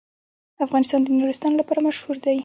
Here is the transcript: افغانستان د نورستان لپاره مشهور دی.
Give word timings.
افغانستان 0.65 0.99
د 1.03 1.07
نورستان 1.19 1.51
لپاره 1.59 1.79
مشهور 1.87 2.15
دی. 2.25 2.37